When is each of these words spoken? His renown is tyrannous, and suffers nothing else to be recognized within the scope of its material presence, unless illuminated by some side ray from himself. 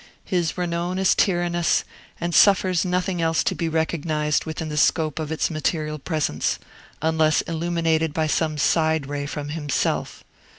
His 0.25 0.57
renown 0.57 0.97
is 0.97 1.13
tyrannous, 1.13 1.83
and 2.19 2.33
suffers 2.33 2.83
nothing 2.83 3.21
else 3.21 3.43
to 3.43 3.53
be 3.53 3.69
recognized 3.69 4.45
within 4.45 4.67
the 4.69 4.75
scope 4.75 5.19
of 5.19 5.31
its 5.31 5.51
material 5.51 5.99
presence, 5.99 6.57
unless 7.03 7.41
illuminated 7.41 8.11
by 8.11 8.25
some 8.25 8.57
side 8.57 9.05
ray 9.05 9.27
from 9.27 9.49
himself. 9.49 10.23